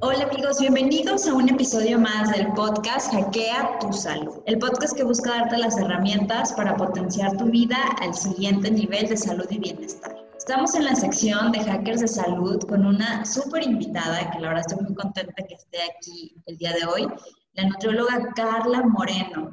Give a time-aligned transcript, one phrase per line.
[0.00, 5.02] Hola amigos, bienvenidos a un episodio más del podcast Hackea tu Salud, el podcast que
[5.02, 10.16] busca darte las herramientas para potenciar tu vida al siguiente nivel de salud y bienestar.
[10.36, 14.64] Estamos en la sección de hackers de salud con una súper invitada, que la verdad
[14.68, 17.08] estoy muy contenta que esté aquí el día de hoy,
[17.54, 19.52] la nutrióloga Carla Moreno.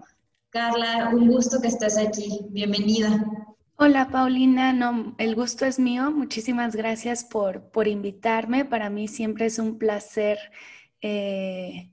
[0.52, 2.46] Carla, un gusto que estés aquí.
[2.52, 3.45] Bienvenida.
[3.78, 6.10] Hola Paulina, no, el gusto es mío.
[6.10, 8.64] Muchísimas gracias por, por invitarme.
[8.64, 10.40] Para mí siempre es un placer
[11.02, 11.91] eh,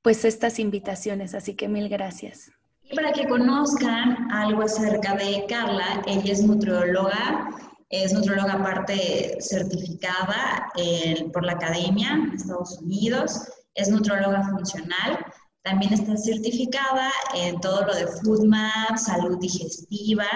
[0.00, 2.50] pues estas invitaciones, así que mil gracias.
[2.82, 7.50] Y para que conozcan algo acerca de Carla, ella es nutrióloga,
[7.90, 15.18] es nutrióloga aparte certificada eh, por la Academia de Estados Unidos, es nutrióloga funcional,
[15.62, 20.26] también está certificada en todo lo de FoodMap, salud digestiva,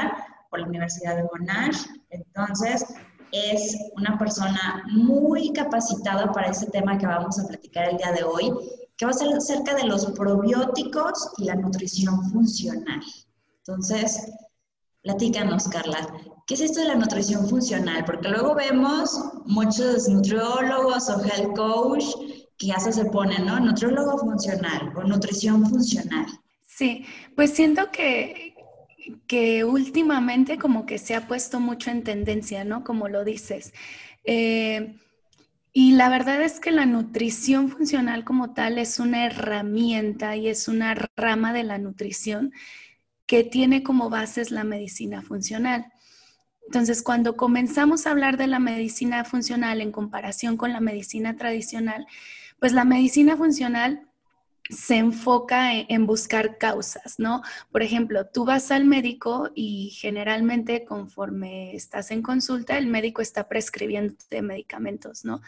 [0.50, 1.84] por la Universidad de Monash.
[2.10, 2.84] Entonces,
[3.32, 8.24] es una persona muy capacitada para este tema que vamos a platicar el día de
[8.24, 8.52] hoy,
[8.96, 13.00] que va a ser acerca de los probióticos y la nutrición funcional.
[13.58, 14.33] Entonces,
[15.02, 16.08] platícanos, Carla,
[16.47, 18.05] ¿qué es esto de la nutrición funcional?
[18.05, 22.05] Porque luego vemos muchos nutriólogos o health coach
[22.58, 23.61] que ya se ponen, ¿no?
[23.61, 26.27] Nutriólogo funcional o nutrición funcional.
[26.62, 28.55] Sí, pues siento que,
[29.26, 32.84] que últimamente como que se ha puesto mucho en tendencia, ¿no?
[32.84, 33.72] Como lo dices.
[34.24, 34.96] Eh,
[35.72, 40.68] y la verdad es que la nutrición funcional como tal es una herramienta y es
[40.68, 42.52] una rama de la nutrición
[43.27, 45.92] que tiene como bases la medicina funcional.
[46.66, 52.06] Entonces, cuando comenzamos a hablar de la medicina funcional en comparación con la medicina tradicional,
[52.58, 54.05] pues la medicina funcional
[54.70, 57.42] se enfoca e-, en, buscar causas, ¿no?
[57.70, 63.48] Por ejemplo, tú vas al médico y generalmente conforme estás en consulta, el médico está
[63.48, 65.41] prescribiendo medicamentos, ¿no?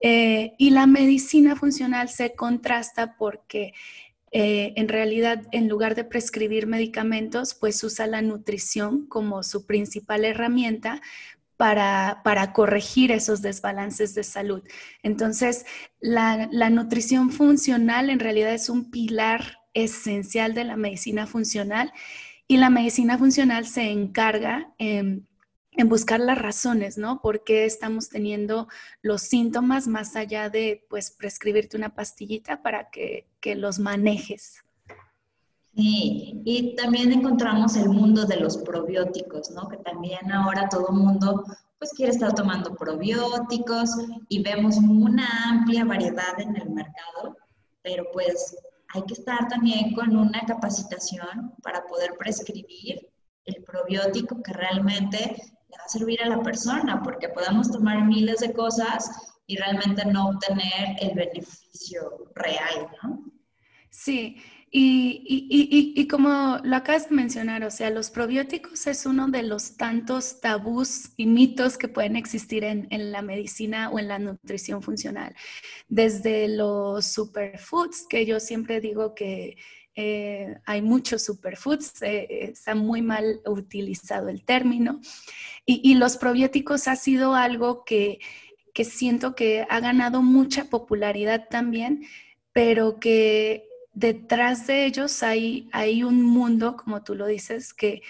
[0.00, 3.72] Eh, y la medicina funcional se contrasta porque
[4.32, 10.24] eh, en realidad, en lugar de prescribir medicamentos, pues usa la nutrición como su principal
[10.24, 11.02] herramienta
[11.62, 14.64] para, corregir esos desbalances de salud.
[15.04, 15.64] Entonces,
[16.00, 21.92] la, nutrición funcional en realidad es un pilar esencial de la medicina funcional
[22.48, 25.28] y la medicina funcional se encarga en,
[25.84, 27.20] buscar las razones, ¿no?
[27.22, 28.66] ¿Por qué estamos teniendo
[29.00, 34.64] los síntomas más allá de, pues, prescribirte una pastillita para que, que los manejes?
[35.74, 39.68] Sí, y también encontramos el mundo de los probióticos, ¿no?
[39.68, 41.44] Que también ahora todo mundo
[41.78, 43.90] pues quiere estar tomando probióticos
[44.28, 47.36] y vemos una amplia variedad en el mercado,
[47.82, 48.54] pero pues
[48.94, 53.08] hay que estar también con una capacitación para poder prescribir
[53.46, 58.40] el probiótico que realmente le va a servir a la persona, porque podemos tomar miles
[58.40, 59.10] de cosas
[59.46, 63.24] y realmente no obtener el beneficio real, ¿no?
[63.90, 64.36] Sí,
[64.74, 70.40] y, como lo acabas de mencionar, o sea, los probióticos es uno de los tantos
[70.40, 75.34] tabús y mitos que pueden existir en, la medicina o en la nutrición funcional.
[75.88, 79.58] Desde los superfoods, que yo siempre digo que
[79.94, 85.00] eh, hay muchos superfoods, eh, está muy mal utilizado el término,
[85.66, 88.20] y, los probióticos ha sido algo que,
[88.72, 92.06] que siento que ha ganado mucha popularidad también,
[92.52, 98.02] pero que detrás de ellos hay, hay un mundo, como tú lo dices, que,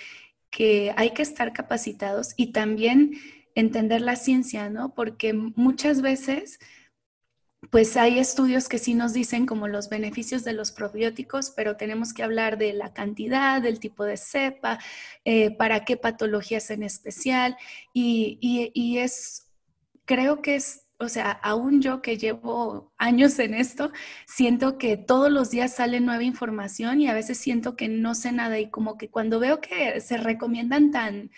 [0.51, 3.13] que hay que estar capacitados y también
[3.55, 4.95] entender la ciencia, ¿no?
[4.95, 6.59] Porque muchas veces,
[7.71, 12.13] pues hay estudios que sí nos dicen como los beneficios de los probióticos, pero tenemos
[12.13, 14.79] que hablar de la cantidad, del tipo de cepa,
[15.25, 17.57] eh, para qué patologías en especial.
[17.93, 19.49] Y, y es,
[20.05, 23.91] creo que es o sea, aún yo que llevo años en esto,
[24.27, 28.33] siento que todos los días sale nueva información y a veces siento que no sé
[28.33, 31.31] nada y como que cuando veo que se recomiendan tan,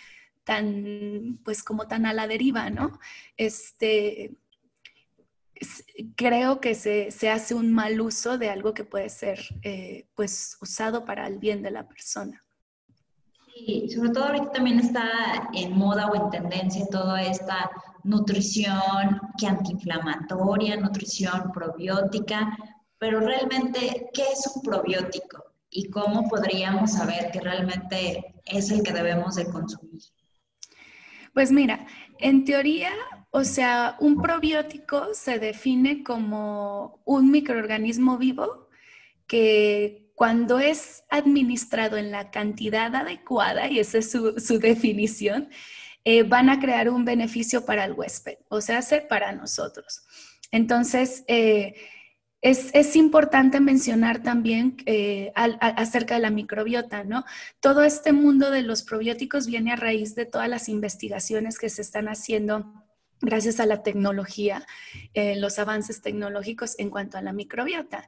[0.43, 2.99] tan, pues como tan a la deriva, ¿no?
[3.37, 4.37] Este,
[6.15, 11.05] creo que se, hace un mal uso de algo que puede ser, eh, pues, usado
[11.05, 12.41] para el bien de la persona.
[13.53, 17.71] Sí, sobre todo ahorita también está en moda o en tendencia toda esta
[18.05, 22.57] nutrición que antiinflamatoria, nutrición probiótica,
[22.97, 25.43] pero realmente, ¿qué es un probiótico?
[25.69, 30.01] ¿Y cómo podríamos saber que realmente es el que debemos de consumir?
[31.33, 31.85] Pues mira,
[32.19, 32.91] en teoría,
[33.31, 38.69] o sea, un probiótico se define como un microorganismo vivo
[39.27, 45.49] que cuando es administrado en la cantidad adecuada, y esa es su, definición,
[46.07, 48.79] eh, van a crear un beneficio para el huésped, o sea,
[49.09, 50.03] para nosotros.
[50.51, 51.73] Entonces, eh,
[52.41, 57.25] es, importante mencionar también eh, acerca de la microbiota, ¿no?
[57.59, 61.81] Todo este mundo de los probióticos viene a raíz de todas las investigaciones que se
[61.81, 62.71] están haciendo
[63.19, 64.67] gracias a la tecnología,
[65.15, 68.07] los avances tecnológicos en cuanto a la microbiota.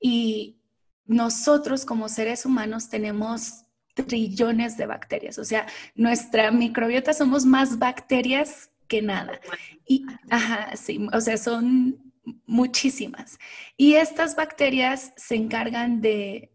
[0.00, 0.56] Y
[1.04, 3.65] nosotros como seres humanos tenemos
[4.04, 9.40] trillones de bacterias, o sea, nuestra microbiota somos más bacterias que nada.
[9.86, 12.12] Y, ajá, sí, o sea, son
[12.46, 13.38] muchísimas.
[13.76, 16.52] Y estas bacterias se encargan de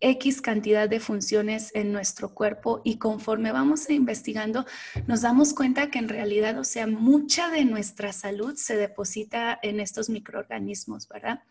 [0.00, 4.64] X cantidad de funciones en nuestro cuerpo y conforme vamos investigando
[5.06, 9.78] nos damos cuenta que en realidad, o sea, mucha de nuestra salud se deposita en
[9.78, 11.42] estos microorganismos, ¿verdad?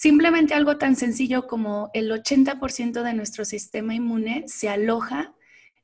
[0.00, 5.34] Simplemente algo tan sencillo como el 80% de nuestro sistema inmune se aloja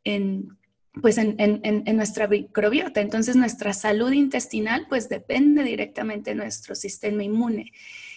[0.04, 0.56] en
[1.02, 3.00] pues en, nuestra microbiota.
[3.00, 7.72] Entonces nuestra salud intestinal pues depende directamente de nuestro sistema inmune.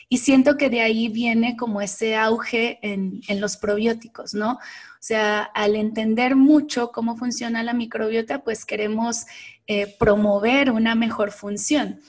[0.08, 4.52] Y siento que de ahí viene como ese auge en, los probióticos, ¿no?
[4.52, 9.26] O sea, al entender mucho cómo funciona la microbiota, pues queremos
[9.66, 12.00] eh, promover una mejor función.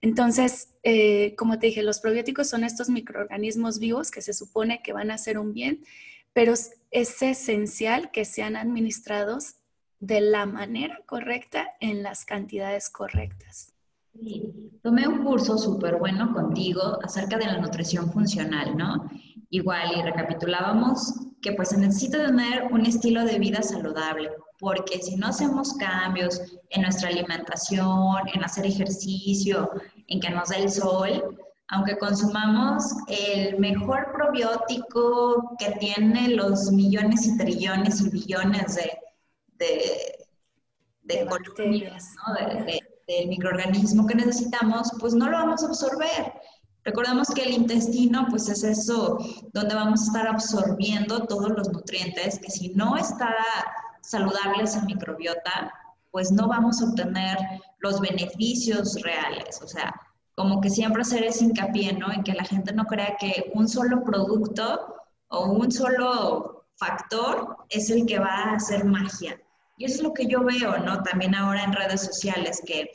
[0.00, 4.92] Entonces, eh, como te dije, los probióticos son estos microorganismos vivos que se supone que
[4.92, 5.84] van a hacer un bien,
[6.32, 9.56] pero es esencial que sean administrados
[9.98, 13.72] de la manera correcta en las cantidades correctas.
[14.14, 19.10] Sí, tomé un curso súper bueno contigo acerca de la nutrición funcional, ¿no?
[19.50, 24.30] Igual, y recapitulábamos que pues se necesita tener un estilo de vida saludable,
[24.60, 26.40] porque si no hacemos cambios
[26.70, 29.68] en nuestra alimentación, en hacer ejercicio,
[30.08, 31.38] en que nos dé el sol,
[31.68, 38.98] aunque consumamos el mejor probiótico que tiene los millones y trillones y billones de,
[39.58, 40.26] de,
[41.02, 46.32] de, de del microorganismo que necesitamos, pues no lo vamos a absorber.
[46.84, 49.18] Recordemos que el intestino, pues es eso
[49.52, 53.34] donde vamos a estar absorbiendo todos los nutrientes, que si no está
[54.02, 55.72] saludable esa microbiota,
[56.10, 57.36] pues no vamos a obtener
[57.78, 59.60] los beneficios reales.
[59.62, 59.94] O sea,
[60.34, 62.12] como que siempre hacer ese hincapié, ¿no?
[62.12, 64.94] En que la gente no crea que un solo producto
[65.28, 69.40] o un solo factor es el que va a hacer magia.
[69.78, 71.02] Y eso es lo que yo veo, ¿no?
[71.02, 72.90] También ahora en redes sociales, que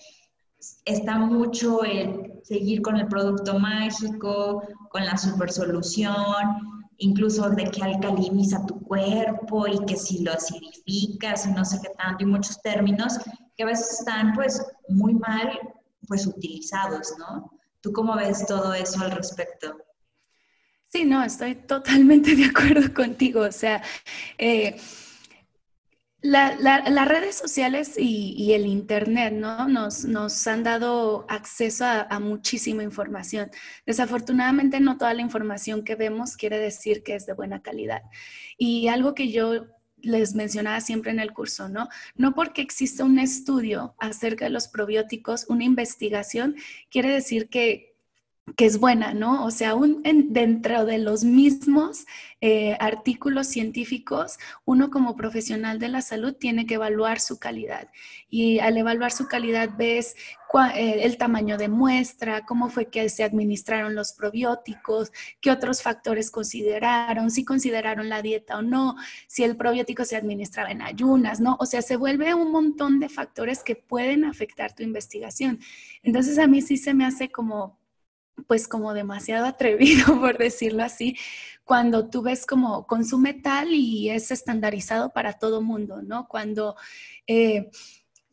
[0.85, 7.83] está mucho el seguir con el producto mágico, con la super solución, incluso de que
[7.83, 12.61] alcaliniza tu cuerpo y que si lo acidificas y no sé qué tanto, y muchos
[12.61, 13.19] términos
[13.55, 15.59] que a veces están pues muy mal
[16.07, 17.51] pues utilizados, ¿no?
[17.81, 19.77] ¿Tú cómo ves todo eso al respecto?
[20.87, 23.41] Sí, no, estoy totalmente de acuerdo contigo.
[23.41, 23.81] O sea,
[24.37, 24.75] eh,
[26.21, 29.67] las redes sociales y, el Internet ¿no?
[29.67, 33.49] nos, nos han dado acceso a, muchísima información.
[33.85, 38.03] Desafortunadamente no toda la información que vemos quiere decir que es de buena calidad.
[38.57, 39.65] Y algo que yo
[40.03, 41.89] les mencionaba siempre en el curso, ¿no?
[42.15, 46.55] No porque exista un estudio acerca de los probióticos, una investigación,
[46.89, 47.90] quiere decir que,
[48.55, 49.45] que es buena, ¿no?
[49.45, 52.05] O sea, aún dentro de los mismos
[52.41, 57.89] eh, artículos científicos, uno como profesional de la salud tiene que evaluar su calidad.
[58.29, 60.15] Y al evaluar su calidad ves
[60.75, 66.31] eh, el tamaño de muestra, cómo fue que se administraron los probióticos, qué otros factores
[66.31, 68.95] consideraron, si consideraron la dieta o no,
[69.27, 71.57] si el probiótico se administraba en ayunas, ¿no?
[71.59, 75.59] O sea, se vuelve un montón de factores que pueden afectar tu investigación.
[76.03, 77.80] Entonces a mí sí se me hace como
[78.47, 81.15] pues como demasiado atrevido, por decirlo así,
[81.63, 86.27] cuando tú ves como consume tal y es estandarizado para todo mundo, ¿no?
[86.27, 86.75] Cuando
[87.27, 87.69] eh,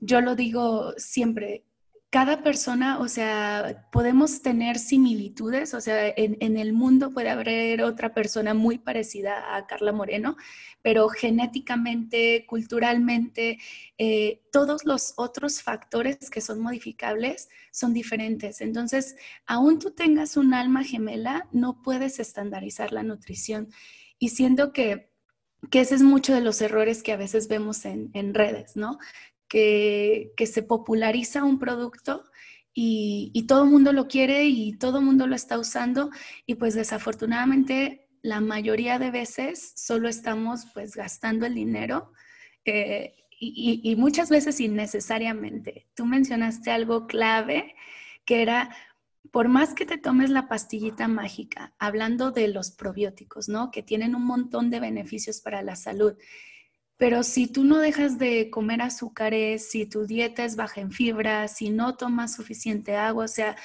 [0.00, 1.64] yo lo digo siempre,
[2.10, 8.14] cada persona, o sea, podemos tener similitudes, o sea, en, el mundo puede haber otra
[8.14, 10.36] persona muy parecida a Carla Moreno,
[10.80, 13.58] pero genéticamente, culturalmente,
[13.98, 18.62] eh, todos los otros factores que son modificables son diferentes.
[18.62, 23.68] Entonces, aún tú tengas un alma gemela, no puedes estandarizar la nutrición.
[24.18, 25.08] Y siento que
[25.72, 28.98] que ese es mucho de los errores que a veces vemos en, en redes, ¿no?
[29.48, 32.24] Que, se populariza un producto
[32.74, 36.10] y, todo el mundo lo quiere y todo el mundo lo está usando
[36.46, 42.12] y pues desafortunadamente la mayoría de veces solo estamos pues gastando el dinero
[42.64, 45.86] eh, y, y, muchas veces innecesariamente.
[45.94, 47.76] Tú mencionaste algo clave
[48.24, 48.74] que era,
[49.30, 53.70] por más que te tomes la pastillita mágica, hablando de los probióticos, ¿no?
[53.70, 56.14] Que tienen un montón de beneficios para la salud
[56.98, 61.46] pero si tú no dejas de comer azúcares, si tu dieta es baja en fibra,
[61.46, 63.56] si no tomas suficiente agua, o sea,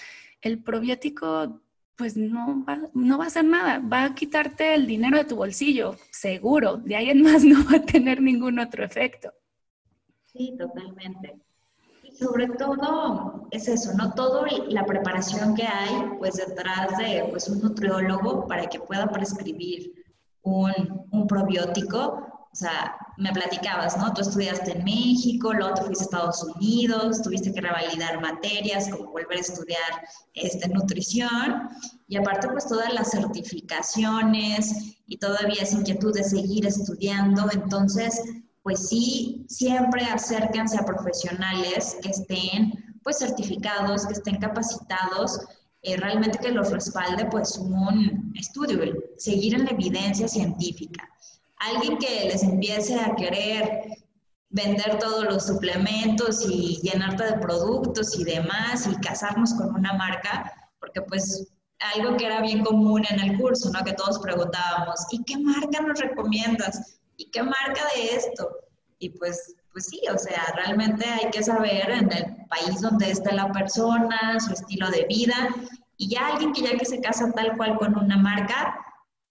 [0.41, 1.59] el probiótico
[1.95, 5.35] pues no va, no va a hacer nada, va a quitarte el dinero de tu
[5.35, 9.33] bolsillo, seguro, de ahí en más no va a tener ningún otro efecto.
[10.31, 11.35] Sí, totalmente.
[12.03, 14.13] Y sobre todo es eso, ¿no?
[14.13, 19.91] Todo la preparación que hay pues detrás de pues, un nutriólogo para que pueda prescribir
[20.43, 24.13] un, un probiótico, o sea, me platicabas, ¿no?
[24.13, 29.11] Tú estudiaste en México, luego te fuiste a Estados Unidos, tuviste que revalidar materias, como
[29.11, 31.69] volver a estudiar este, nutrición,
[32.07, 38.21] y aparte pues todas las certificaciones y todavía esa inquietud de seguir estudiando, entonces
[38.63, 42.71] pues sí, siempre acérquense a profesionales que estén
[43.03, 45.37] pues certificados, que estén capacitados,
[45.81, 48.79] eh, realmente que los respalde pues un estudio,
[49.17, 51.09] seguir en la evidencia científica
[51.71, 53.83] alguien que les empiece a querer
[54.49, 60.51] vender todos los suplementos y llenarte de productos y demás y casarnos con una marca,
[60.79, 61.47] porque pues
[61.95, 63.83] algo que era bien común en el curso, ¿no?
[63.83, 66.99] Que todos preguntábamos, ¿y qué marca nos recomiendas?
[67.17, 68.49] ¿Y qué marca de esto?
[68.99, 73.33] Y pues, pues sí, o sea, realmente hay que saber en el país donde esté
[73.33, 75.49] la persona, su estilo de vida,
[75.97, 78.82] y ya alguien que ya que se casa tal cual con una marca,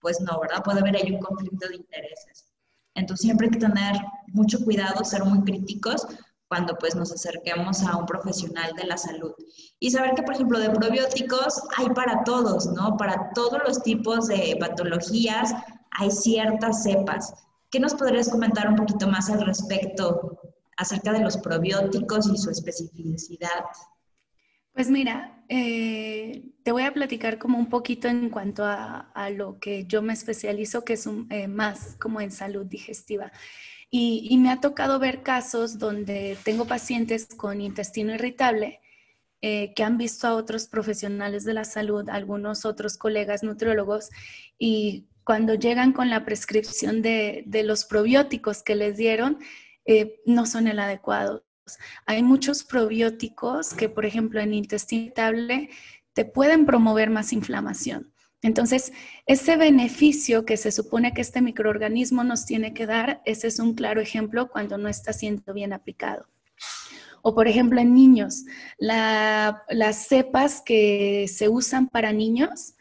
[0.03, 0.61] pues no, ¿verdad?
[0.63, 2.45] Puede haber ahí un conflicto de intereses.
[2.93, 3.95] Entonces siempre hay que tener
[4.27, 6.05] mucho cuidado, ser muy críticos
[6.47, 9.33] cuando pues nos acerquemos a un profesional de la salud.
[9.79, 12.95] Y saber que, por ejemplo, de probióticos hay para todos, ¿no?
[12.97, 15.51] Para todos los tipos de patologías
[15.91, 17.33] hay ciertas cepas.
[17.71, 20.39] ¿Qué nos podrías comentar un poquito más al respecto
[20.77, 23.63] acerca de los probióticos y su especificidad?
[24.73, 29.85] Pues mira, eh, te voy a platicar como un poquito en cuanto a, lo que
[29.85, 33.31] yo me especializo, que es eh, más como en salud digestiva.
[33.91, 38.81] Y, me ha tocado ver casos donde tengo pacientes con intestino irritable
[39.41, 44.09] eh, que han visto a otros profesionales de la salud, algunos otros colegas nutriólogos,
[44.57, 49.37] y cuando llegan con la prescripción de, de los probióticos que les dieron,
[50.25, 51.43] no son el adecuado
[52.05, 55.69] hay muchos probióticos que, por ejemplo, en intestino irritable
[56.13, 58.13] te pueden promover más inflamación.
[58.41, 58.91] Entonces,
[59.25, 63.73] ese beneficio que se supone que este microorganismo nos tiene que dar, ese es un
[63.73, 66.27] claro ejemplo cuando no está siendo bien aplicado.
[67.21, 68.43] O por ejemplo, en niños,
[68.77, 72.75] las cepas que se usan para niños,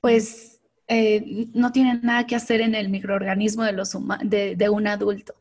[0.00, 0.55] pues
[0.88, 5.34] eh, no tienen nada que hacer en el microorganismo de, un adulto.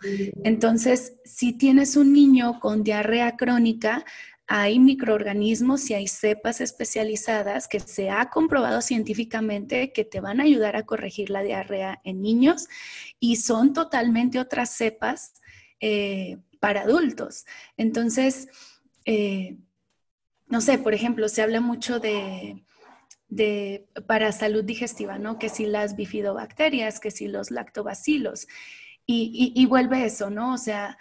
[0.44, 4.04] Entonces, si tienes un niño con diarrea crónica,
[4.48, 10.44] hay microorganismos y hay cepas especializadas que se ha comprobado científicamente que te van a
[10.44, 12.68] ayudar a corregir la diarrea en niños
[13.20, 15.34] y son totalmente otras cepas
[15.80, 17.46] eh, para adultos.
[17.78, 18.48] Entonces,
[19.06, 19.58] eh,
[20.48, 22.65] no sé, por ejemplo, se habla mucho de
[23.28, 25.40] de, para salud digestiva, ¿no?
[25.40, 28.48] Que si las bifidobacterias, que si los lactobacilos.
[29.08, 30.54] Y, y, vuelve eso, ¿no?
[30.54, 30.98] O sea,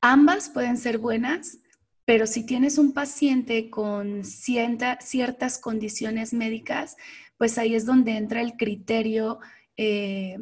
[0.00, 1.58] ambas pueden ser buenas,
[2.04, 6.96] pero si tienes un paciente con ciertas condiciones médicas,
[7.38, 9.38] pues ahí es donde entra el criterio
[9.76, 10.36] eh,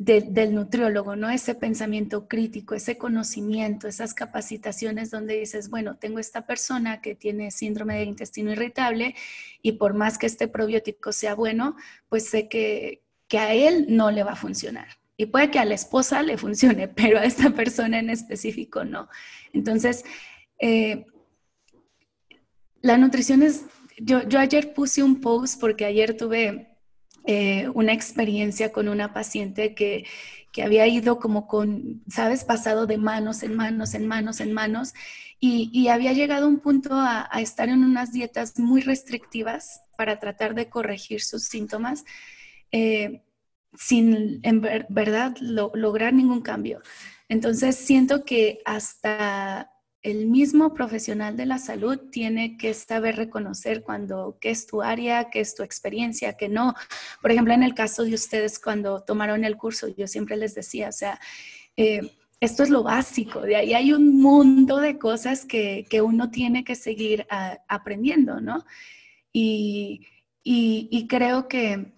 [0.00, 1.28] del nutriólogo, ¿no?
[1.28, 7.50] Ese pensamiento crítico, ese conocimiento, esas capacitaciones donde dices, bueno, tengo esta persona que tiene
[7.50, 9.14] síndrome de intestino irritable
[9.60, 11.76] y por más que este probiótico sea bueno,
[12.08, 13.02] pues sé que,
[13.32, 14.88] a él no le va a funcionar.
[15.18, 19.06] Y puede que a la esposa le funcione, pero a esta persona en específico no.
[19.52, 20.06] Entonces,
[20.58, 21.04] eh,
[22.80, 23.66] la nutrición es,
[23.98, 26.69] yo, yo ayer puse un post porque ayer tuve
[27.24, 30.06] eh, una experiencia con una paciente que,
[30.62, 34.94] había ido como con, sabes, pasado de manos en manos, en manos, en manos,
[35.38, 40.54] y, había llegado a un punto a, estar en unas dietas muy restrictivas para tratar
[40.54, 42.04] de corregir sus síntomas,
[42.72, 43.22] eh,
[43.78, 46.82] sin en verdad lograr ningún cambio.
[47.28, 49.70] Entonces siento que hasta
[50.02, 55.28] el mismo profesional de la salud tiene que saber reconocer cuando qué es tu área,
[55.28, 56.74] qué es tu experiencia, qué no.
[57.20, 60.88] Por ejemplo, en el caso de ustedes cuando tomaron el curso, yo siempre les decía,
[60.88, 61.20] o sea,
[61.76, 62.00] eh,
[62.40, 66.74] esto es lo básico, de ahí hay un mundo de cosas que, uno tiene que
[66.74, 68.64] seguir ah, aprendiendo, ¿no?
[69.32, 70.06] Y,
[71.08, 71.92] creo que,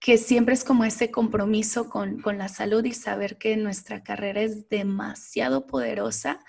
[0.00, 4.40] que siempre es como ese compromiso con, con la salud y saber que nuestra carrera
[4.42, 6.40] es demasiado poderosa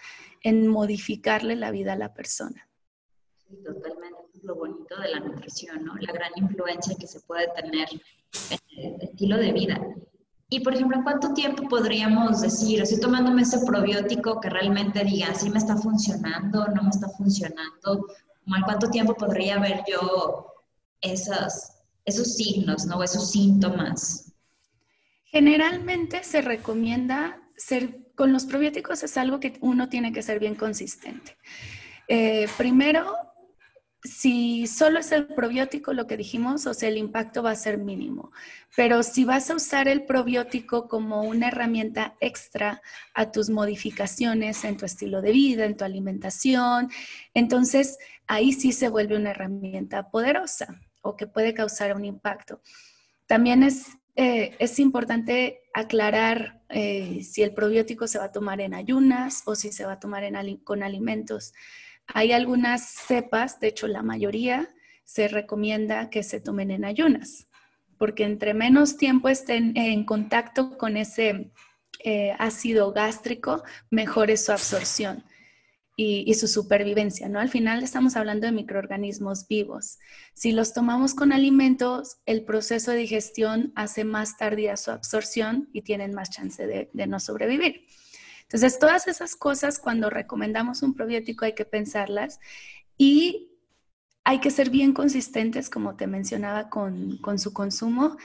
[0.46, 2.70] en modificarle la vida a la persona.
[3.48, 4.20] Sí, totalmente.
[4.36, 5.96] Es lo bonito de la nutrición, ¿no?
[5.96, 7.88] La gran influencia que se puede tener
[8.52, 9.82] en el estilo de vida.
[10.48, 15.34] Y por ejemplo, ¿en cuánto tiempo podríamos decir, estoy tomándome ese probiótico que realmente diga,
[15.34, 18.06] sí me está funcionando, no me está funcionando?
[18.46, 20.54] ¿En cuánto tiempo podría ver yo
[21.02, 21.72] esos,
[22.06, 23.02] esos signos, ¿no?
[23.02, 24.32] esos síntomas?
[25.24, 30.56] Generalmente se recomienda ser, con los probióticos es algo que uno tiene que ser bien
[30.56, 31.38] consistente.
[32.08, 33.16] Eh, primero,
[34.06, 37.78] si solo es el probiótico lo que dijimos, o sea, el impacto va a ser
[37.78, 38.32] mínimo.
[38.76, 42.82] Pero si vas a usar el probiótico como una herramienta extra
[43.14, 46.90] a tus modificaciones en tu estilo de vida, en tu alimentación,
[47.34, 52.62] entonces ahí sí se vuelve una herramienta poderosa o que puede causar un impacto.
[53.28, 58.74] También es, eh, es importante aclarar eh, si el probiótico se va a tomar en
[58.74, 60.24] ayunas o si se va a tomar
[60.64, 61.54] con alimentos.
[62.08, 67.48] Hay algunas cepas, de hecho la mayoría, se recomienda que se tomen en ayunas,
[67.98, 71.52] porque entre menos tiempo estén en contacto con ese
[72.04, 75.24] eh, ácido gástrico, mejor es su absorción
[75.98, 77.40] y, su supervivencia, ¿no?
[77.40, 80.00] Al final estamos hablando de microorganismos vivos.
[80.34, 85.84] Si los tomamos con alimentos, el proceso de digestión hace más tardía su absorción y
[85.84, 87.86] tienen más chance de no sobrevivir.
[88.44, 92.40] Entonces, todas esas cosas, cuando recomendamos un probiótico, hay que pensarlas
[92.98, 93.52] y
[94.24, 98.18] hay que ser bien consistentes, como te mencionaba, con, su consumo.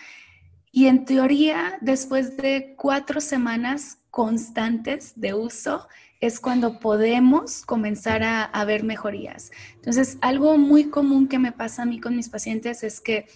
[0.72, 5.88] Y en teoría, después de cuatro semanas constantes de uso,
[6.20, 9.50] es cuando podemos comenzar a, ver mejorías.
[9.76, 13.26] Entonces, algo muy común que me pasa a mí con mis pacientes es que,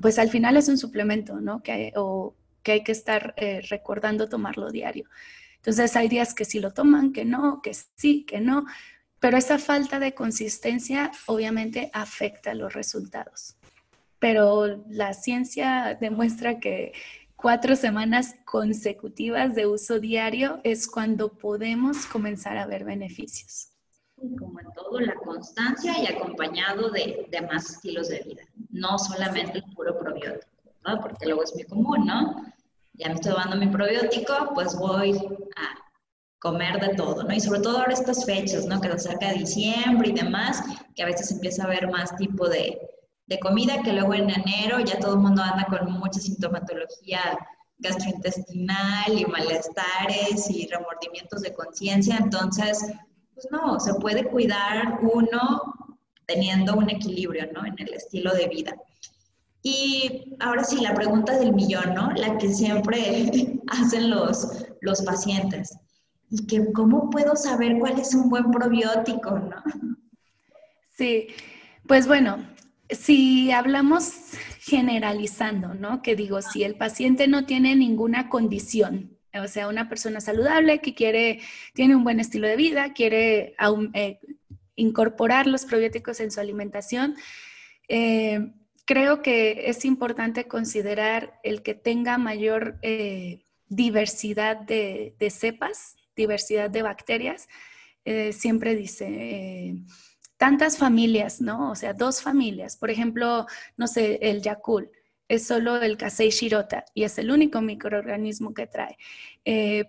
[0.00, 1.62] pues al final es un suplemento, ¿no?
[1.62, 5.08] Que, o que hay que estar eh, recordando tomarlo diario.
[5.56, 8.64] Entonces hay días que sí lo toman, que no, que sí, que no,
[9.20, 13.55] pero esa falta de consistencia obviamente afecta los resultados.
[14.26, 16.92] Pero la ciencia demuestra que
[17.36, 23.68] cuatro semanas consecutivas de uso diario es cuando podemos comenzar a ver beneficios.
[24.16, 29.58] Como en todo, la constancia y acompañado de, de más estilos de vida, no solamente
[29.58, 30.50] el puro probiótico,
[30.84, 31.00] ¿no?
[31.00, 32.52] porque luego es muy común, ¿no?
[32.94, 35.16] ya me estoy tomando mi probiótico, pues voy
[35.54, 35.78] a
[36.40, 37.32] comer de todo, ¿no?
[37.32, 38.80] Y sobre todo ahora estas fechas, ¿no?
[38.80, 40.64] Que nos de diciembre y demás,
[40.96, 42.80] que a veces empieza a haber más tipo de,
[43.26, 47.20] de comida, que luego en enero ya todo el mundo anda con mucha sintomatología
[47.78, 52.78] gastrointestinal y malestares y remordimientos de conciencia, entonces,
[53.34, 55.74] pues no, se puede cuidar uno
[56.26, 57.66] teniendo un equilibrio, ¿no?
[57.66, 58.74] En el estilo de vida.
[59.62, 62.12] Y ahora sí, la pregunta del millón, ¿no?
[62.12, 65.76] La que siempre hacen los, los pacientes.
[66.30, 69.62] ¿Y que cómo puedo saber cuál es un buen probiótico, no?
[70.90, 71.28] Sí,
[71.86, 72.38] pues bueno,
[72.90, 74.12] si hablamos
[74.60, 76.02] generalizando, ¿no?
[76.02, 80.94] Que digo, si el paciente no tiene ninguna condición, o sea, una persona saludable que
[80.94, 81.40] quiere,
[81.74, 83.54] tiene un buen estilo de vida, quiere
[83.94, 84.18] eh,
[84.76, 87.16] incorporar los probióticos en su alimentación,
[87.88, 88.52] eh,
[88.84, 96.82] creo que es importante considerar el que tenga mayor eh, diversidad de, cepas, diversidad de
[96.82, 97.48] bacterias.
[98.30, 99.74] Siempre dice,
[100.36, 101.70] tantas familias, ¿no?
[101.70, 102.76] O sea, dos familias.
[102.76, 103.46] Por ejemplo,
[103.76, 104.90] no sé, el Yakul
[105.28, 108.96] es solo el Kasei shirota y es el único microorganismo que trae.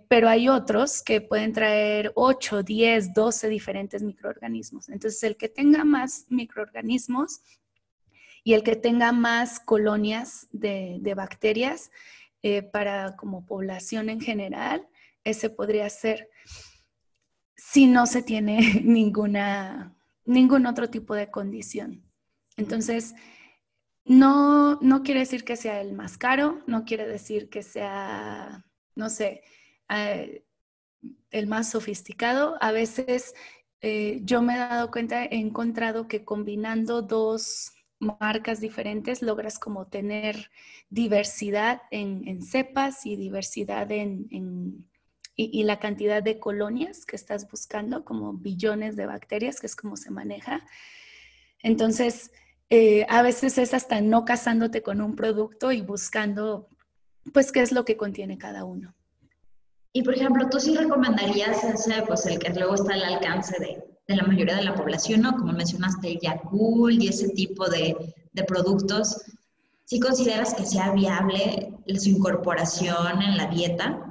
[0.08, 4.90] pero hay otros que pueden traer 8, 10, 12 diferentes microorganismos.
[4.90, 7.42] Entonces, el que tenga más microorganismos
[8.44, 11.92] y el que tenga más colonias de, bacterias
[12.44, 14.88] eh, para como población en general,
[15.24, 16.30] ese podría ser
[17.58, 19.97] si no se tiene ninguna,
[20.28, 22.04] ningún otro tipo de condición.
[22.58, 23.16] Entonces,
[24.06, 29.10] no, no quiere decir que sea el más caro, no quiere decir que sea, no
[29.10, 29.44] sé,
[29.90, 30.46] eh,
[31.32, 32.58] el más sofisticado.
[32.62, 33.34] A veces
[33.82, 39.88] eh, yo me he dado cuenta, he encontrado que combinando dos marcas diferentes logras como
[39.88, 40.52] tener
[40.90, 44.88] diversidad en, cepas y diversidad en,
[45.40, 49.96] y, la cantidad de colonias que estás buscando, como billones de bacterias, que es como
[49.96, 50.66] se maneja.
[51.62, 52.32] Entonces,
[52.72, 56.68] eh, a veces es hasta no casándote con un producto y buscando,
[57.34, 58.96] pues, qué es lo que contiene cada uno.
[59.94, 63.84] Y, por ejemplo, tú sí recomendarías ese, pues, el que luego está al alcance de,
[64.08, 65.38] de la mayoría de la población, ¿no?
[65.38, 67.96] Como mencionaste, el Yakult y ese tipo de,
[68.34, 69.24] de productos,
[69.86, 74.07] ¿sí consideras que sea viable su incorporación en la dieta?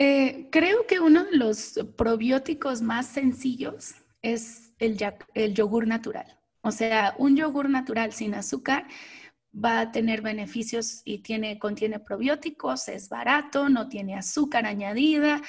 [0.00, 4.96] Eh, creo que uno de los probióticos más sencillos es el,
[5.54, 6.38] yogur natural.
[6.60, 8.86] O sea, un yogur natural sin azúcar
[9.52, 15.42] va a tener beneficios y tiene, contiene probióticos, es barato, no tiene azúcar añadida,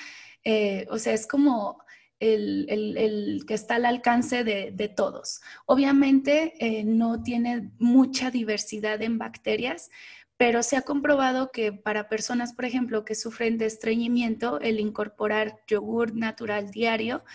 [0.44, 1.84] eh, o sea, es como
[2.20, 5.42] el, que está al alcance de, todos.
[5.68, 9.92] Obviamente eh, no tiene mucha diversidad en bacterias,
[10.40, 15.60] pero se ha comprobado que para personas, por ejemplo, que sufren de estreñimiento, el incorporar
[15.68, 17.26] yogur natural diario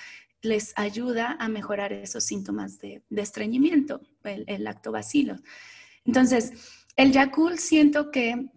[0.40, 5.36] les ayuda a mejorar esos síntomas de, estreñimiento, el, el lactobacilo.
[6.06, 6.54] Entonces,
[6.96, 8.48] el Yakult siento que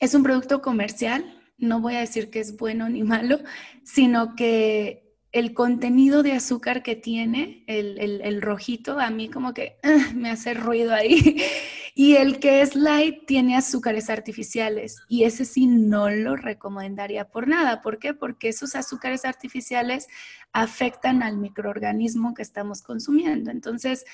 [0.00, 3.38] es un producto comercial, no voy a decir que es bueno ni malo,
[3.84, 10.12] sino que el contenido de azúcar que tiene, el, rojito, a mí como que ah,
[10.14, 11.42] me hace ruido ahí.
[11.94, 17.46] y el que es light tiene azúcares artificiales y ese sí no lo recomendaría por
[17.46, 17.82] nada.
[17.82, 18.14] ¿Por qué?
[18.14, 20.06] Porque esos azúcares artificiales
[20.52, 23.50] afectan al microorganismo que estamos consumiendo.
[23.50, 24.04] Entonces,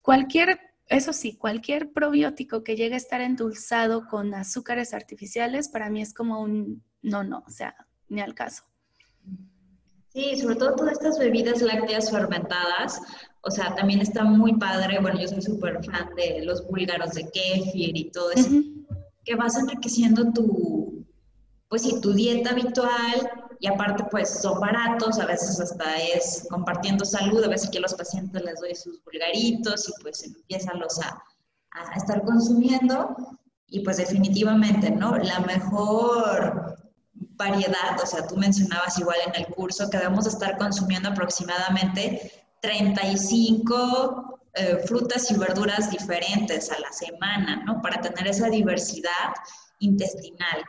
[0.00, 6.00] cualquier, eso sí, cualquier probiótico que llegue a estar endulzado con azúcares artificiales, para mí
[6.00, 7.74] es como un no, no, o sea,
[8.08, 8.64] ni al caso.
[10.16, 12.98] Sí, sobre todo todas estas bebidas lácteas fermentadas,
[13.42, 17.28] o sea, también está muy padre, bueno, yo soy súper fan de los búlgaros de
[17.28, 18.48] kefir y todo eso,
[19.26, 21.04] que vas enriqueciendo tu,
[21.68, 27.04] pues sí, tu dieta habitual y aparte pues son baratos, a veces hasta es compartiendo
[27.04, 30.98] salud, a veces que a los pacientes les doy sus vulgaritos y pues empiezan los
[30.98, 31.22] a,
[31.72, 33.14] a estar consumiendo
[33.66, 35.18] y pues definitivamente, ¿no?
[35.18, 36.85] La mejor
[37.36, 44.40] variedad, o sea, tú mencionabas igual en el curso que debemos estar consumiendo aproximadamente 35
[44.54, 47.82] eh, frutas y verduras diferentes a la semana, ¿no?
[47.82, 49.34] Para tener esa diversidad
[49.80, 50.64] intestinal.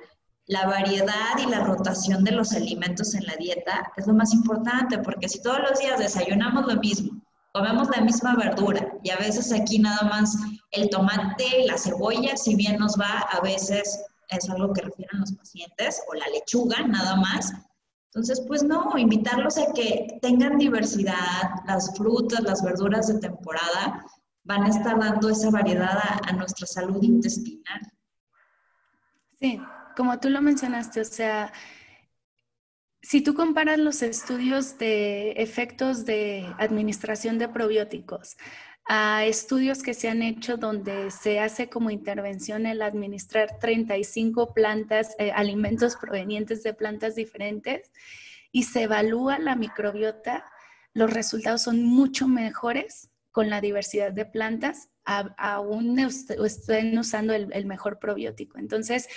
[0.48, 4.98] La variedad y la rotación de los alimentos en la dieta es lo más importante,
[5.00, 7.22] porque si todos los días desayunamos lo mismo,
[7.54, 10.38] comemos la misma verdura y a veces aquí nada más
[10.72, 15.32] el tomate la cebolla, si bien nos va, a veces es algo que refieren los
[15.34, 17.54] pacientes, o la lechuga nada más.
[18.08, 24.06] Entonces, pues no, invitarlos a que tengan diversidad, las frutas, las verduras de temporada
[24.44, 27.82] van a estar dando esa variedad a, nuestra salud intestinal.
[29.40, 29.62] Sí,
[29.96, 31.52] como tú lo mencionaste, o sea,
[33.02, 38.38] si tú comparas los estudios de efectos de administración de probióticos
[38.88, 45.16] a estudios que se han hecho donde se hace como intervención el administrar 35 plantas,
[45.20, 47.92] eh, alimentos provenientes de plantas diferentes
[48.52, 50.46] y se evalúa la microbiota,
[50.94, 58.00] los resultados son mucho mejores con la diversidad de plantas, aún estén usando el, mejor
[58.00, 58.58] probiótico.
[58.58, 59.08] Entonces,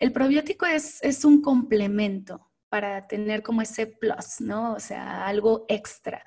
[0.00, 4.72] el probiótico es, es un complemento para tener como ese plus, ¿no?
[4.72, 6.24] O sea, algo extra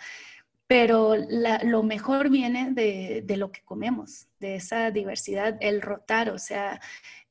[0.69, 1.15] pero
[1.63, 6.79] lo mejor viene de, lo que comemos, de esa diversidad, el rotar, o sea,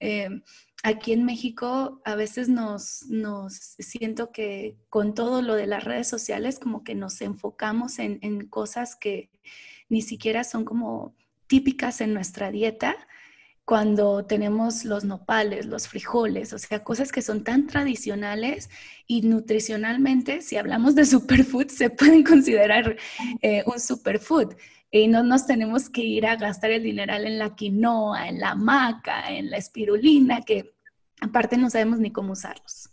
[0.01, 0.43] em,
[0.83, 6.09] aquí en México a veces nos, nos, siento que con todo lo de las redes
[6.09, 9.31] sociales como que nos enfocamos en, en cosas que
[9.89, 11.15] ni siquiera son como
[11.47, 12.97] típicas en nuestra dieta
[13.69, 18.71] cuando tenemos los nopales, los frijoles, o sea, cosas que son tan tradicionales
[19.07, 22.97] y nutricionalmente, si hablamos de superfood, se pueden considerar
[23.43, 24.55] eh, un superfood.
[24.91, 28.55] Y no nos tenemos que ir a gastar el dineral en la quinoa, en la
[28.55, 30.75] maca, en la espirulina, que
[31.21, 32.89] aparte no sabemos ni cómo usarlos.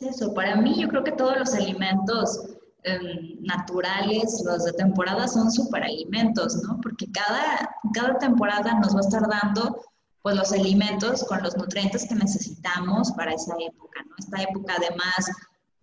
[0.00, 2.48] Eso, para mí yo creo que todos los alimentos
[2.82, 6.80] Em, naturales, los de temporada son superalimentos, ¿no?
[6.80, 9.82] Porque cada, cada temporada nos va a estar dando
[10.22, 14.14] pues los alimentos con los nutrientes que necesitamos para esa época, ¿no?
[14.18, 15.30] Esta época de más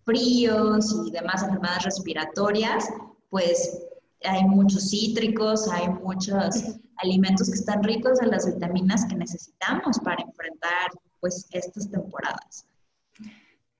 [0.04, 2.88] fríos y demás enfermedades respiratorias,
[3.30, 3.78] pues
[4.24, 10.20] hay muchos cítricos, hay muchos alimentos que están ricos de las vitaminas que necesitamos para
[10.20, 12.67] enfrentar pues estas temporadas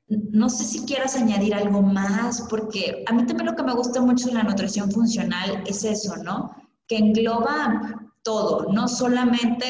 [0.08, 4.00] no sé si quieras añadir algo más, porque a mí también lo que me gusta
[4.00, 6.50] mucho de la nutrición funcional es eso, ¿no?
[6.86, 9.66] Que engloba todo, no solamente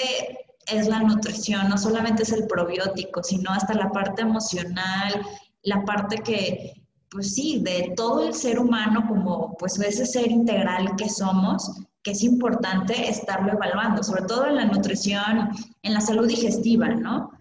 [0.68, 5.22] es la nutrición, no solamente es el probiótico, sino hasta la parte emocional,
[5.62, 10.94] la parte que, pues sí, de todo el ser humano como pues ese ser integral
[10.96, 11.70] que somos,
[12.02, 15.50] que es importante estarlo evaluando, sobre todo en la nutrición,
[15.82, 17.37] en la salud digestiva, ¿no?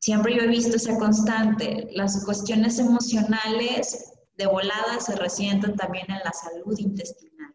[0.00, 1.88] Siempre yo he visto esa constante.
[1.92, 7.54] Las cuestiones emocionales de volada se resienten también en la salud intestinal.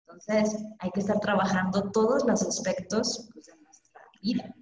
[0.00, 4.54] Entonces, hay que estar trabajando todos los aspectos pues, de nuestra vida.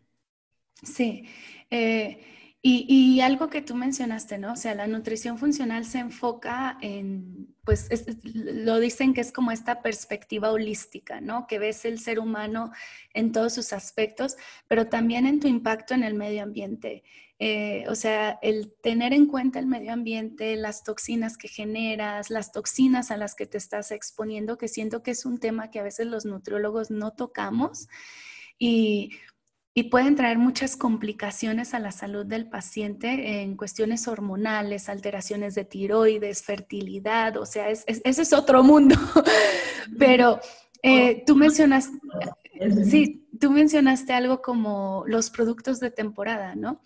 [0.82, 1.24] Sí.
[1.70, 2.20] Eh,
[2.62, 4.52] y, algo que tú mencionaste, ¿no?
[4.52, 7.88] O sea, la nutrición funcional se enfoca en pues
[8.22, 11.46] lo dicen que es como esta perspectiva holística, ¿no?
[11.46, 12.72] Que ves el ser humano
[13.14, 17.02] en todos sus aspectos, pero también en tu impacto en el medio ambiente.
[17.38, 22.52] Eh, o sea, el tener en cuenta el medio ambiente, las toxinas que generas, las
[22.52, 25.84] toxinas a las que te estás exponiendo, que siento que es un tema que a
[25.84, 27.88] veces los nutriólogos no tocamos
[28.58, 29.12] y,
[29.80, 35.64] y pueden traer muchas complicaciones a la salud del paciente en cuestiones hormonales, alteraciones de
[35.64, 38.94] tiroides, fertilidad, o sea, ese es otro mundo.
[39.98, 40.38] Pero
[40.82, 41.88] eh, tú mencionas,
[42.84, 46.82] sí, tú mencionaste algo como los productos de temporada, ¿no?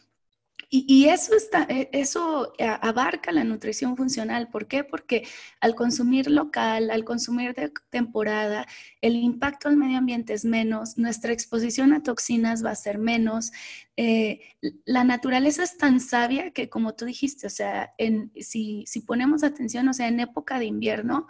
[0.71, 4.49] Y, eso, está, e, eso abarca la nutrición funcional.
[4.49, 4.85] ¿Por qué?
[4.85, 5.27] Porque
[5.61, 8.67] al consumir local, al consumir de temporada,
[9.01, 13.53] el impacto al medio ambiente es menos, nuestra exposición a toxinas va a ser menos.
[13.97, 14.41] Eh,
[14.85, 19.45] la naturaleza es tan sabia que, como tú dijiste, o sea, en, si, si ponemos
[19.45, 21.29] atención, o sea, en época de invierno,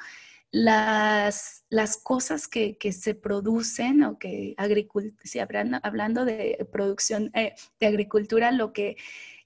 [0.54, 4.54] las, las cosas que, que, se producen o que
[5.24, 8.96] si hablando, hablando de producción eh, de agricultura, lo que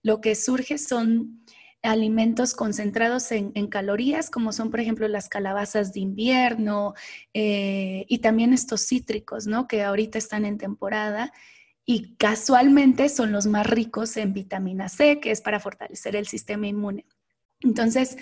[0.03, 1.45] lo que surge son
[1.83, 6.95] alimentos concentrados en, calorías, como son, por ejemplo, las calabazas de invierno
[7.33, 9.67] eh, y también estos cítricos, ¿no?
[9.67, 11.33] Que ahorita están en temporada
[11.87, 16.67] y casualmente son los más ricos en vitamina C, que es para fortalecer el sistema
[16.67, 17.07] inmune.
[17.61, 18.19] Entonces,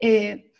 [0.00, 0.52] eh,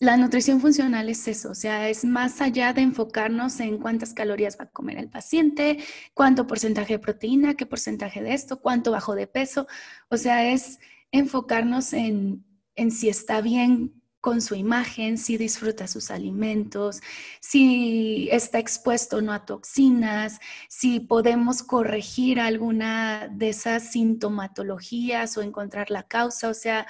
[0.00, 4.56] la nutrición funcional es eso, o sea, es más allá de enfocarnos en cuántas calorías
[4.58, 5.78] va a comer el paciente,
[6.14, 9.66] cuánto porcentaje de proteína, qué porcentaje de esto, cuánto bajo de peso,
[10.08, 10.78] o sea, es
[11.10, 12.44] enfocarnos en,
[12.90, 17.00] si está bien con su imagen, si disfruta sus alimentos,
[17.40, 25.42] si está expuesto o no a toxinas, si podemos corregir alguna de esas sintomatologías o
[25.42, 26.86] encontrar la causa, o sea,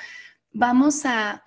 [0.53, 1.45] vamos a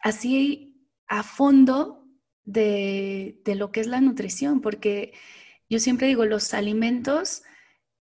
[0.00, 0.67] así
[1.08, 2.06] a fondo
[2.44, 5.12] de, lo que es la nutrición, porque
[5.68, 7.42] yo siempre digo, los alimentos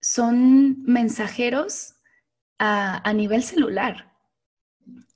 [0.01, 1.95] son mensajeros
[2.59, 4.13] a, nivel celular.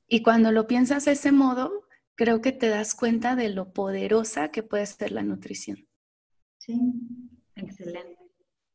[0.08, 4.50] Y cuando lo piensas de ese modo, creo que te das cuenta de lo poderosa
[4.50, 5.88] que puede ser la nutrición.
[6.58, 6.80] Sí,
[7.56, 8.18] excelente.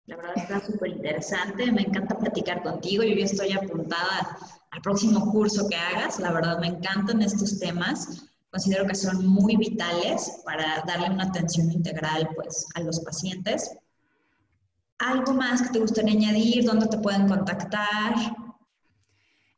[0.07, 1.73] La verdad está súper interesante.
[1.73, 3.03] Me encanta platicar contigo.
[3.03, 4.39] Yo ya estoy apuntada
[4.71, 6.21] al próximo curso que hagas.
[6.21, 11.73] La verdad me encantan estos temas considero que son muy vitales para darle una atención
[11.73, 13.77] integral pues, a los pacientes.
[14.99, 16.65] ¿Algo más que te gustaría añadir?
[16.65, 18.15] ¿Dónde te pueden contactar?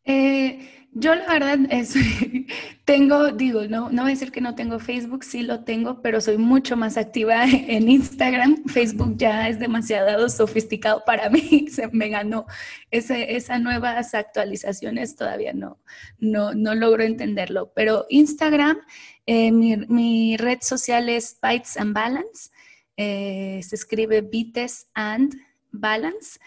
[0.03, 1.95] Eh, yo la verdad es,
[2.87, 6.23] tengo, digo, no, no voy a decir que no tengo Facebook, sí lo tengo, pero
[6.23, 8.65] soy mucho más activa en Instagram.
[8.65, 12.47] Facebook ya es demasiado sofisticado para mí, se me ganó
[12.91, 15.79] ese, esas nuevas actualizaciones, todavía no,
[16.19, 18.79] no, no logro entenderlo, pero Instagram,
[19.27, 22.51] eh, mi, red social es Bytes and Balance,
[22.97, 25.35] eh, se escribe Bites and
[25.73, 26.39] Balance.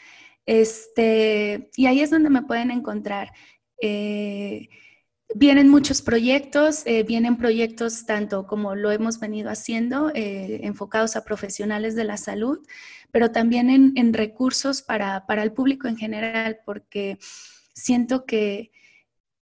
[0.47, 3.31] Este, y ahí es donde me pueden encontrar.
[3.81, 4.69] Eh,
[5.35, 11.23] vienen muchos proyectos, eh, vienen proyectos tanto como lo hemos venido haciendo, eh, enfocados a
[11.23, 12.59] profesionales de la salud,
[13.11, 17.17] pero también en, recursos para, el público en general, porque
[17.73, 18.71] siento que,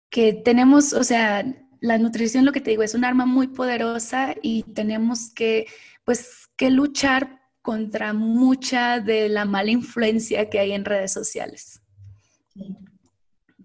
[0.09, 1.45] que tenemos, o sea,
[1.79, 5.67] la nutrición, lo que te digo, es un arma muy poderosa y tenemos que,
[6.05, 11.81] pues, que luchar contra mucha de la mala influencia que hay en redes sociales.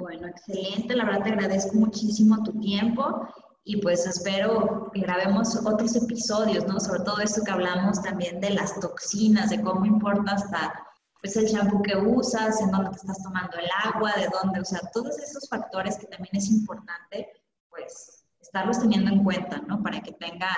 [0.02, 0.96] Bueno, excelente.
[0.96, 3.28] La verdad te agradezco muchísimo tu tiempo
[3.62, 6.80] y pues espero que grabemos otros episodios, ¿no?
[6.80, 10.74] Sobre todo esto que hablamos también de las toxinas, de cómo importa hasta
[11.20, 14.64] pues el shampoo que usas, en dónde te estás tomando el agua, de dónde, o
[14.64, 17.28] sea, todos esos factores que también es importante
[17.70, 19.84] pues estarlos teniendo en cuenta, ¿no?
[19.84, 20.50] Para que tenga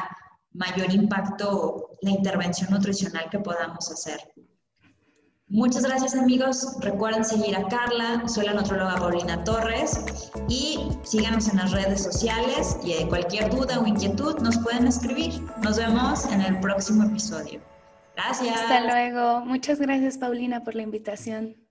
[0.53, 4.21] mayor impacto la intervención nutricional que podamos hacer.
[5.49, 6.77] Muchas gracias amigos.
[6.81, 12.79] Recuerden seguir a Carla, soy la nutróloga Paulina Torres y síganos en las redes sociales
[12.83, 15.41] y cualquier duda o inquietud nos pueden escribir.
[15.63, 17.61] Nos vemos en el próximo episodio.
[18.17, 18.59] Gracias.
[18.59, 19.45] Hasta luego.
[19.45, 21.64] Muchas gracias Paulina por la invitación.